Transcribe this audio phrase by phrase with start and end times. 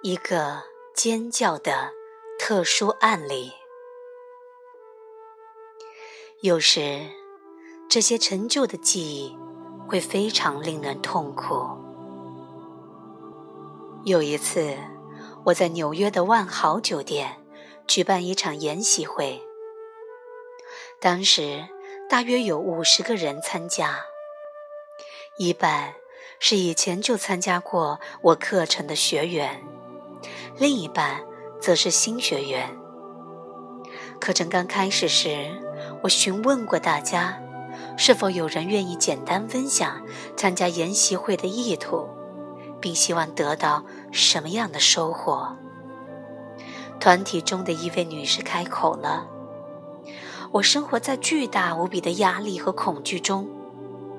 [0.00, 0.62] 一个
[0.94, 1.90] 尖叫的
[2.38, 3.52] 特殊案例。
[6.40, 7.04] 有时，
[7.90, 9.36] 这些陈旧的记忆
[9.88, 11.66] 会非常令人痛苦。
[14.04, 14.76] 有一次，
[15.46, 17.44] 我在纽约的万豪酒店
[17.88, 19.42] 举办一场研习会，
[21.00, 21.66] 当时
[22.08, 24.04] 大约有五十个人参加，
[25.38, 25.94] 一半
[26.38, 29.60] 是以前就参加过我课程的学员。
[30.58, 31.20] 另一半
[31.60, 32.68] 则是新学员。
[34.18, 35.50] 课程刚开始时，
[36.02, 37.40] 我询问过大家，
[37.96, 40.02] 是否有人愿意简单分享
[40.36, 42.08] 参加研习会的意图，
[42.80, 45.56] 并希望得到什么样的收获。
[46.98, 49.28] 团体中的一位女士开口了
[50.50, 53.48] ：“我生活在巨大无比的压力和恐惧中。”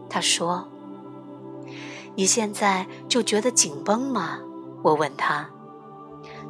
[0.09, 0.69] 她说
[2.15, 4.39] ：“你现在就觉得紧绷吗？”
[4.81, 5.49] 我问她。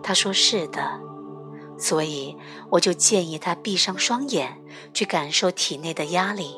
[0.02, 1.00] 他说：“是的，
[1.78, 2.36] 所以
[2.70, 4.62] 我就建议他闭上双眼，
[4.94, 6.56] 去感受体内的压力。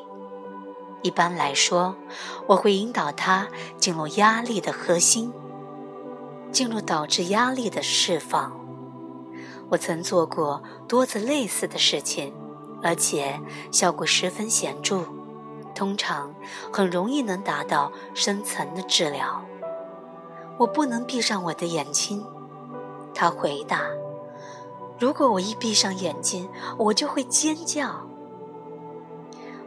[1.02, 1.96] 一般来说，
[2.48, 3.48] 我会引导他
[3.78, 5.34] 进入压力的核心，
[6.52, 8.60] 进入导致压力的释放。
[9.70, 12.34] 我曾做过多次类似的事情，
[12.84, 13.40] 而且
[13.72, 15.04] 效果十分显著，
[15.74, 16.36] 通常
[16.72, 19.44] 很容易能达到深层的治疗。
[20.60, 22.24] 我不能闭上我的眼睛。”
[23.14, 23.84] 他回答
[25.00, 28.08] ：“如果我一闭上眼睛，我就会尖叫。”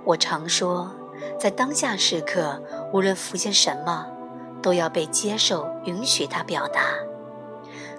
[0.05, 0.91] 我常说，
[1.39, 4.07] 在当下时刻，无论浮现什么，
[4.61, 6.81] 都要被接受、允许他表达。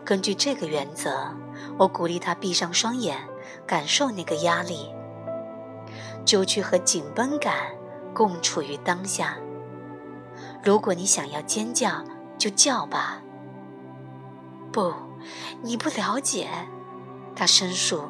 [0.03, 1.29] 根据这个原则，
[1.77, 3.17] 我鼓励他闭上双眼，
[3.66, 4.93] 感受那个压力，
[6.23, 7.55] 就去和紧绷感
[8.13, 9.38] 共处于当下。
[10.63, 12.03] 如果你想要尖叫，
[12.38, 13.21] 就叫吧。
[14.71, 14.93] 不。
[15.62, 16.50] 你不了解，
[17.36, 18.04] 他申诉：“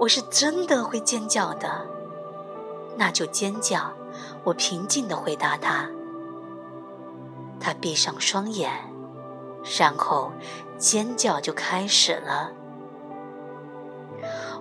[0.00, 1.86] 我是真的会尖叫的。”
[2.96, 3.92] 那就尖叫，
[4.44, 5.88] 我平静地回答他。
[7.60, 8.70] 他闭上双眼，
[9.78, 10.32] 然后
[10.78, 12.52] 尖叫就开始了。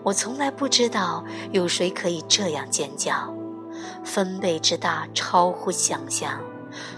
[0.04, 3.34] 我从来不知道有谁可以这样尖叫，
[4.04, 6.42] 分贝之大超乎想象，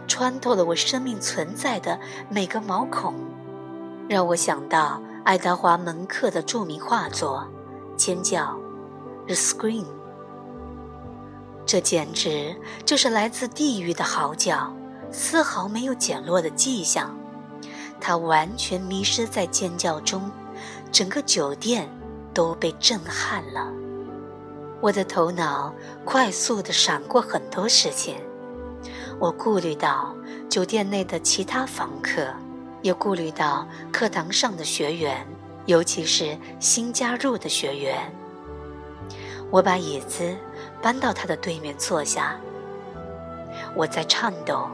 [0.07, 1.99] 穿透了我生命存在的
[2.29, 3.13] 每个毛孔。
[4.09, 7.45] 让我想到爱德华·门克的著名画作
[7.97, 8.57] 《尖叫》
[9.25, 9.85] （The Scream）。
[11.65, 14.73] 这简直就是来自地狱的嚎叫，
[15.11, 17.13] 丝毫没有减弱的迹象。
[17.99, 20.31] 他完全迷失在尖叫中，
[20.89, 21.89] 整个酒店
[22.33, 23.69] 都被震撼了。
[24.79, 25.73] 我的头脑
[26.05, 28.15] 快速地闪过很多事情，
[29.19, 30.15] 我顾虑到
[30.47, 32.27] 酒店内的其他房客。
[32.87, 35.27] 也顾虑到课堂上的学员，
[35.65, 37.97] 尤其是新加入的学员。
[39.51, 40.33] 我把椅子
[40.81, 42.39] 搬到他的对面坐下。
[43.75, 44.69] 我在颤抖，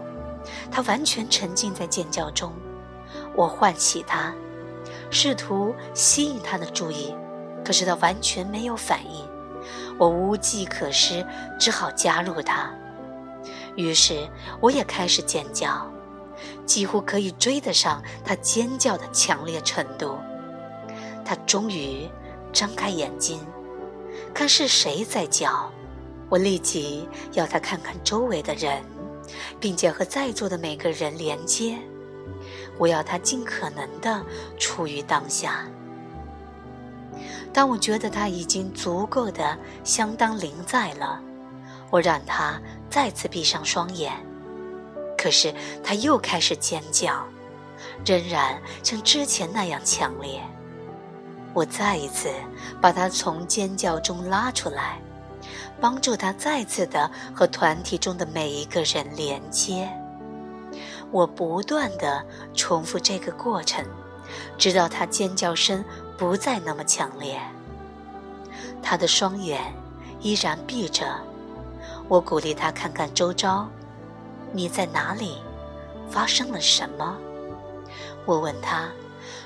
[0.70, 2.54] 他完全沉浸在尖叫中。
[3.36, 4.32] 我唤起他，
[5.10, 7.16] 试图吸引他的注意，
[7.66, 9.28] 可是他完全没有反应。
[9.98, 11.26] 我无计可施，
[11.60, 12.70] 只好加入他。
[13.76, 14.30] 于是
[14.62, 15.92] 我也开始尖叫。
[16.66, 20.18] 几乎可以追得上他尖叫的强烈程度。
[21.26, 22.10] 他终于
[22.52, 23.40] 张开眼睛，
[24.34, 25.72] 看是谁在叫。
[26.30, 28.84] 我立即要他看看周围的人，
[29.60, 31.78] 并且和在座的每个人连接。
[32.78, 34.26] 我要他尽可能的
[34.58, 35.66] 处于当下。
[37.54, 41.22] 当我觉得他已经足够的相当临在了，
[41.92, 44.12] 我让他再次闭上双眼。
[45.24, 47.26] 可是他又开始尖叫，
[48.06, 50.42] 仍然像之前那样强烈。
[51.54, 52.30] 我再一次
[52.82, 55.00] 把他从尖叫中拉出来，
[55.80, 59.90] 帮助他再次的和团体中的每一个人连接。
[61.10, 62.22] 我不断的
[62.54, 63.86] 重复这个过程，
[64.58, 65.82] 直到他尖叫声
[66.18, 67.40] 不再那么强烈。
[68.82, 69.74] 他的双眼
[70.20, 71.06] 依然闭着，
[72.10, 73.70] 我鼓励他看看周遭。
[74.54, 75.38] 你在哪里？
[76.10, 77.18] 发生了什么？
[78.24, 78.88] 我问他，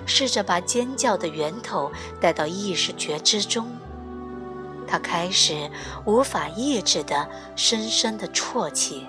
[0.06, 1.90] 试着把尖叫的源头
[2.20, 3.68] 带到意识觉知中。
[4.86, 5.70] 他开始
[6.06, 9.06] 无法抑制的深深的啜泣，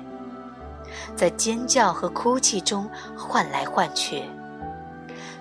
[1.17, 4.25] 在尖叫和哭泣中换来换去。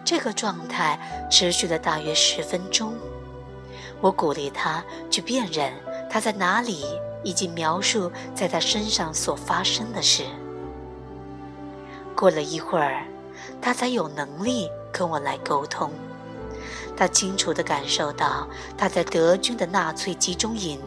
[0.03, 2.93] 这个状态持续了大约十分钟。
[4.01, 5.71] 我鼓励他去辨认
[6.09, 6.83] 他在哪里，
[7.23, 10.23] 以及描述在他身上所发生的事。
[12.17, 13.05] 过了一会儿，
[13.61, 15.91] 他才有能力跟我来沟通。
[16.97, 20.81] 他清楚地感受到他在德军的纳粹集中营，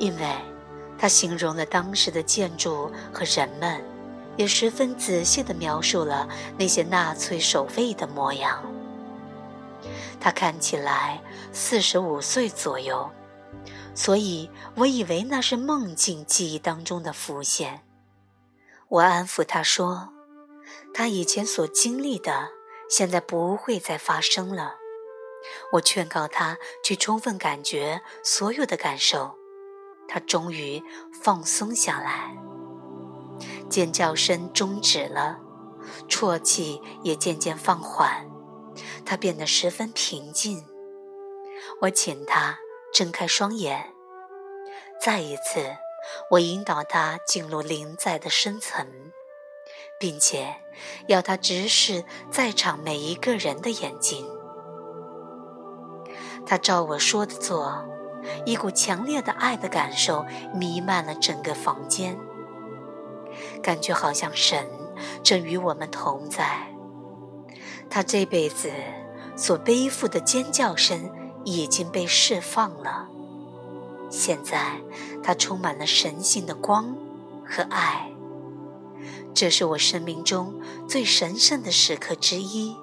[0.00, 0.34] 因为
[0.98, 3.80] 他形容了当时的建筑和人们，
[4.36, 6.28] 也十分仔细地描述了
[6.58, 8.60] 那些纳粹守卫的模样。
[10.18, 11.20] 他看起来
[11.52, 13.08] 四十五岁左右，
[13.94, 17.82] 所以我以为那是梦境记忆当中的浮现。
[18.88, 20.08] 我安抚他说
[20.94, 22.50] ：“他以前所经历的，
[22.88, 24.76] 现在不会再发生了。”
[25.72, 29.38] 我劝告他去充分感觉所有的感受，
[30.08, 30.82] 他终于
[31.22, 32.36] 放松下来。
[33.70, 35.38] 尖叫声终止了，
[36.08, 38.28] 啜泣也渐渐放缓，
[39.06, 40.66] 他变得十分平静。
[41.82, 42.58] 我请他
[42.92, 43.94] 睁开双眼，
[45.00, 45.76] 再一次，
[46.32, 48.86] 我引导他进入灵在的深层，
[49.98, 50.54] 并且
[51.06, 54.24] 要他直视在场每一个人的眼睛。
[56.46, 57.84] 他照我说的做，
[58.46, 60.24] 一股强烈的爱的感受
[60.54, 62.18] 弥漫了整个房间，
[63.62, 64.66] 感觉好像神
[65.22, 66.68] 正与我们同在。
[67.90, 68.70] 他这辈子
[69.36, 71.10] 所背负的尖叫声
[71.44, 73.08] 已经被释放了，
[74.10, 74.80] 现在
[75.22, 76.94] 他充满了神性的光
[77.46, 78.10] 和爱，
[79.34, 80.54] 这是我生命中
[80.88, 82.76] 最神圣的时刻之一。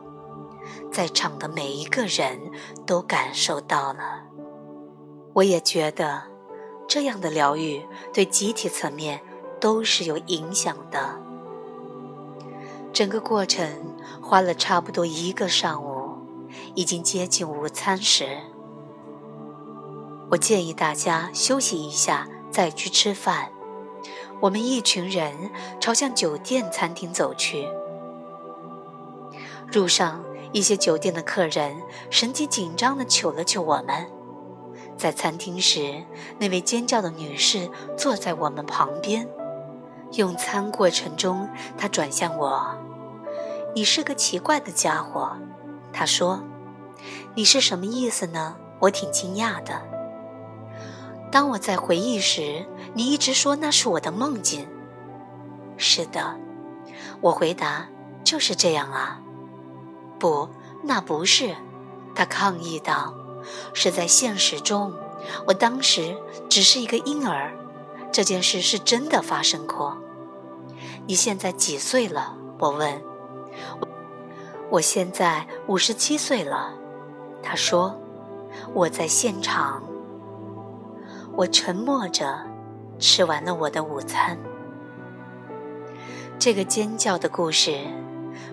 [0.91, 2.39] 在场的每一个人
[2.85, 4.23] 都感受到了，
[5.33, 6.23] 我也觉得，
[6.87, 9.21] 这样的疗愈对集体层面
[9.59, 11.19] 都是有影响的。
[12.93, 13.67] 整个过程
[14.21, 16.17] 花了差不多一个上午，
[16.75, 18.25] 已经接近午餐时。
[20.31, 23.51] 我建议大家休息一下再去吃饭。
[24.41, 27.67] 我们一群人朝向酒店餐厅走去，
[29.73, 30.23] 路上。
[30.51, 34.09] 一些酒店的客人神情紧张地瞅了瞅我们。
[34.95, 36.01] 在餐厅时，
[36.39, 39.27] 那位尖叫的女士坐在我们旁边。
[40.13, 42.73] 用餐过程中，她转向我
[43.75, 45.35] ：“你是个奇怪的家伙。”
[45.91, 46.41] 她说
[47.35, 49.94] ：“你是什么意思呢？”我挺惊讶的。
[51.35, 54.69] 当我在回忆时，你一直说那是我的梦境。
[55.75, 56.39] 是的，
[57.19, 57.89] 我回答
[58.23, 59.19] ：“就是这样啊。”
[60.17, 60.47] 不，
[60.81, 61.53] 那不是，
[62.15, 63.13] 他抗议道
[63.75, 64.93] ：“是在现实中，
[65.45, 66.15] 我当时
[66.47, 67.53] 只是一个婴儿，
[68.13, 69.97] 这件事是真的发生过。”
[71.05, 72.33] 你现在几岁了？
[72.59, 73.03] 我问。
[74.69, 76.73] 我现在五十七岁了，
[77.43, 77.99] 他说。
[78.73, 79.83] 我在现场。
[81.37, 82.39] 我沉默着，
[82.97, 84.37] 吃完了我的午餐。
[86.39, 87.79] 这个尖叫的故事。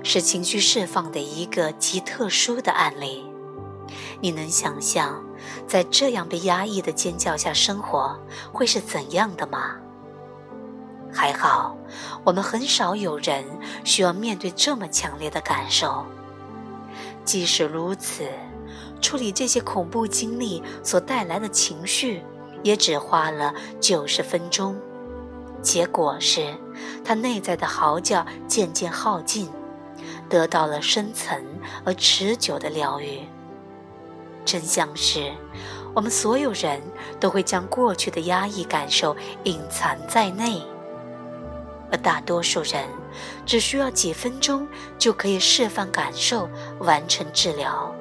[0.04, 3.24] 是情绪释放的一个极特殊的案例。
[4.20, 5.22] 你能想象，
[5.66, 8.18] 在这样被压抑的尖叫下生活
[8.52, 9.76] 会是怎样的吗？
[11.12, 11.76] 还好，
[12.24, 13.44] 我们很少有人
[13.84, 16.04] 需要面对这么强烈的感受。
[17.24, 18.28] 即使如此，
[19.00, 22.24] 处理这些恐怖经历所带来的情绪，
[22.62, 24.76] 也只花了九十分钟。
[25.60, 26.54] 结果是，
[27.04, 29.48] 他内在的嚎叫渐渐耗尽。
[30.28, 31.38] 得到了深层
[31.84, 33.20] 而持久的疗愈。
[34.46, 35.30] 真相是，
[35.94, 36.80] 我们所有人
[37.20, 40.62] 都会将过去的压抑感受隐藏在内，
[41.90, 42.84] 而大多数人
[43.44, 44.66] 只需要几分钟
[44.98, 46.48] 就可以释放感受，
[46.80, 47.94] 完成治疗。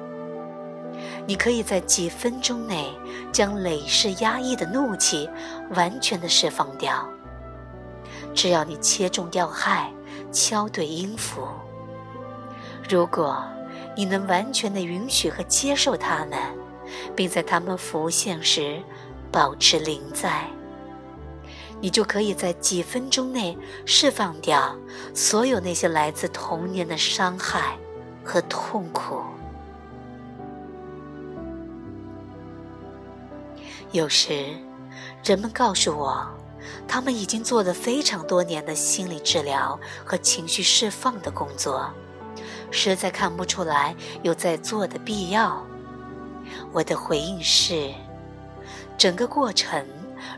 [1.26, 2.92] 你可以在几分钟内
[3.32, 5.28] 将累世压抑的怒气
[5.70, 7.08] 完全的释放掉，
[8.34, 9.92] 只要你切中要害，
[10.32, 11.46] 敲对音符。
[12.88, 13.42] 如果
[13.96, 16.38] 你能完全的允许和接受他们，
[17.14, 18.82] 并在他们浮现时
[19.30, 20.46] 保持临在，
[21.80, 24.76] 你就可以在几分钟内释放掉
[25.14, 27.78] 所有那些来自童年的伤害
[28.24, 29.22] 和痛苦。
[33.92, 34.46] 有时，
[35.22, 36.26] 人们告诉我，
[36.88, 41.92] 他们已经做了非常多年的心理治疗和情绪释放的工作。
[42.70, 45.62] 实在看不出来有在做的必要。
[46.72, 47.92] 我的回应是：
[48.96, 49.86] 整个过程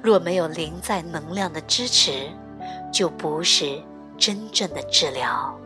[0.02, 2.28] 若没有灵在能量的支持，
[2.92, 3.80] 就不是
[4.18, 5.56] 真正的治疗。